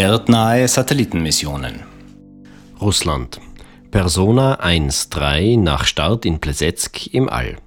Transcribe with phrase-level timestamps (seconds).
[0.00, 1.82] Erdnahe Satellitenmissionen.
[2.80, 3.38] Russland.
[3.90, 7.58] Persona 1.3 nach Start in Plesetsk im All.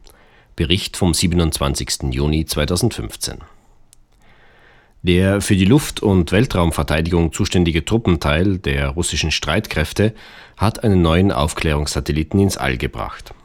[0.55, 2.11] Bericht vom 27.
[2.11, 3.37] Juni 2015.
[5.03, 10.15] Der für die Luft- und Weltraumverteidigung zuständige Truppenteil der russischen Streitkräfte
[10.57, 13.35] hat einen neuen Aufklärungssatelliten ins All gebracht.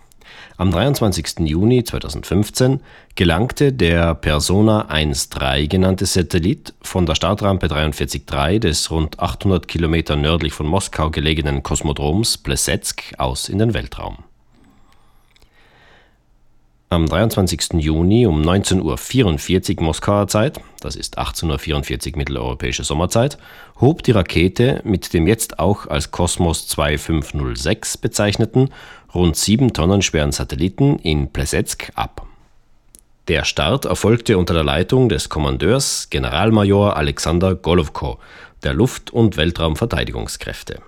[0.61, 1.47] Am 23.
[1.49, 2.81] Juni 2015
[3.15, 10.53] gelangte der Persona 1.3 genannte Satellit von der Startrampe 43.3 des rund 800 Kilometer nördlich
[10.53, 14.25] von Moskau gelegenen Kosmodroms Plesetsk aus in den Weltraum.
[16.91, 17.75] Am 23.
[17.75, 23.37] Juni um 19.44 Uhr Moskauer Zeit, das ist 18.44 Uhr mitteleuropäische Sommerzeit,
[23.79, 28.71] hob die Rakete mit dem jetzt auch als Kosmos 2506 bezeichneten,
[29.15, 32.27] rund 7 Tonnen schweren Satelliten in Plesetsk ab.
[33.29, 38.19] Der Start erfolgte unter der Leitung des Kommandeurs Generalmajor Alexander Golovko
[38.63, 40.81] der Luft- und Weltraumverteidigungskräfte.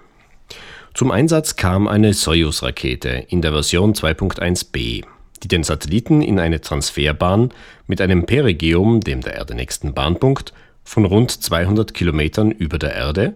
[0.95, 5.05] Zum Einsatz kam eine Soyuz-Rakete in der Version 2.1b
[5.43, 7.51] die den Satelliten in eine Transferbahn
[7.87, 10.53] mit einem Perigeum, dem der Erde nächsten Bahnpunkt,
[10.85, 13.35] von rund 200 Kilometern über der Erde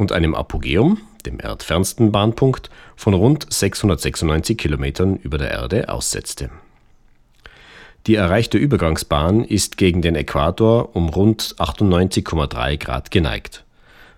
[0.00, 6.50] und einem Apogeum, dem erdfernsten Bahnpunkt, von rund 696 Kilometern über der Erde aussetzte.
[8.06, 13.64] Die erreichte Übergangsbahn ist gegen den Äquator um rund 98,3 Grad geneigt.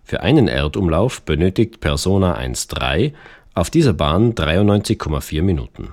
[0.05, 3.12] Für einen Erdumlauf benötigt Persona 1.3
[3.55, 5.92] auf dieser Bahn 93,4 Minuten.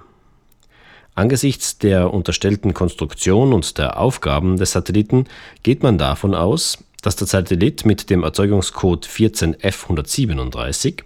[1.15, 5.25] Angesichts der unterstellten Konstruktion und der Aufgaben des Satelliten
[5.63, 11.03] geht man davon aus, dass der Satellit mit dem Erzeugungscode 14F137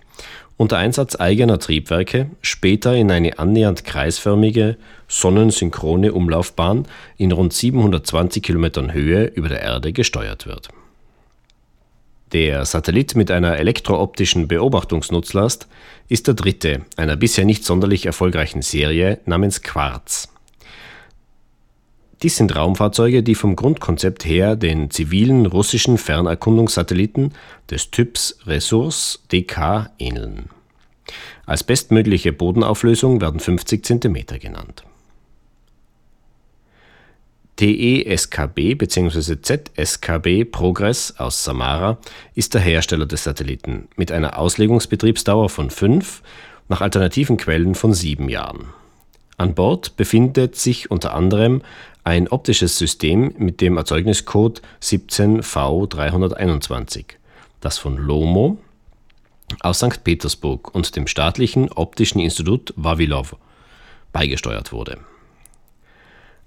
[0.57, 4.77] unter Einsatz eigener Triebwerke später in eine annähernd kreisförmige,
[5.07, 6.87] sonnensynchrone Umlaufbahn
[7.17, 10.69] in rund 720 Kilometern Höhe über der Erde gesteuert wird
[12.33, 15.67] der Satellit mit einer elektrooptischen Beobachtungsnutzlast
[16.09, 20.32] ist der dritte einer bisher nicht sonderlich erfolgreichen Serie namens Quarz.
[22.23, 27.33] Dies sind Raumfahrzeuge, die vom Grundkonzept her den zivilen russischen Fernerkundungssatelliten
[27.69, 30.49] des Typs Ressource DK ähneln.
[31.45, 34.83] Als bestmögliche Bodenauflösung werden 50 cm genannt
[37.57, 39.37] TESKB bzw.
[39.41, 41.99] ZSKB Progress aus Samara
[42.33, 46.23] ist der Hersteller des Satelliten mit einer Auslegungsbetriebsdauer von fünf,
[46.67, 48.69] nach alternativen Quellen von sieben Jahren.
[49.37, 51.61] An Bord befindet sich unter anderem
[52.03, 57.05] ein optisches System mit dem Erzeugniscode 17V321,
[57.61, 58.57] das von LOMO
[59.61, 60.03] aus St.
[60.03, 63.35] Petersburg und dem staatlichen Optischen Institut Vavilov
[64.11, 64.97] beigesteuert wurde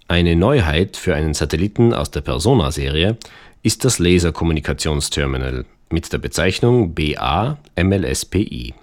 [0.09, 3.17] eine Neuheit für einen Satelliten aus der Persona-Serie
[3.65, 8.75] ist das Laserkommunikationsterminal mit der Bezeichnung BA-MLSPI.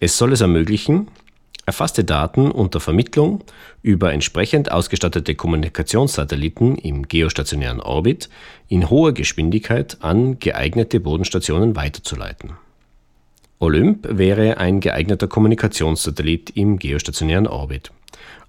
[0.00, 1.08] Es soll es ermöglichen,
[1.66, 3.44] erfasste Daten unter Vermittlung
[3.82, 8.28] über entsprechend ausgestattete Kommunikationssatelliten im geostationären Orbit
[8.68, 12.52] in hoher Geschwindigkeit an geeignete Bodenstationen weiterzuleiten.
[13.58, 17.92] Olymp wäre ein geeigneter Kommunikationssatellit im geostationären Orbit.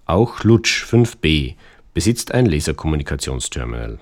[0.05, 1.53] Auch Lutsch 5b
[1.93, 3.99] besitzt ein Laserkommunikationsterminal.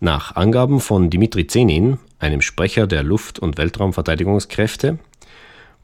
[0.00, 4.98] Nach Angaben von Dimitri Zenin, einem Sprecher der Luft- und Weltraumverteidigungskräfte,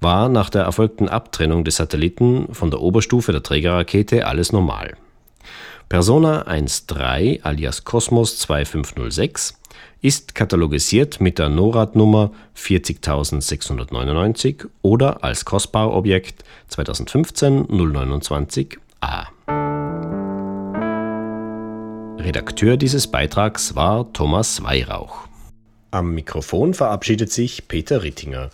[0.00, 4.96] war nach der erfolgten Abtrennung des Satelliten von der Oberstufe der Trägerrakete alles normal.
[5.88, 9.58] Persona 1.3 alias Cosmos 2506
[10.02, 19.26] ist katalogisiert mit der NORAD-Nummer 40699 oder als Kostbar-Objekt 2015 029 A.
[22.18, 25.26] Redakteur dieses Beitrags war Thomas Weihrauch.
[25.90, 28.50] Am Mikrofon verabschiedet sich Peter Rittinger.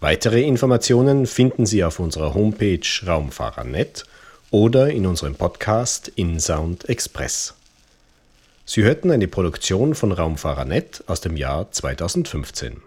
[0.00, 4.04] Weitere Informationen finden Sie auf unserer Homepage Raumfahrer.net
[4.50, 7.54] oder in unserem Podcast InSound Express.
[8.66, 12.82] Sie hörten eine Produktion von Raumfahrer.net aus dem Jahr 2015.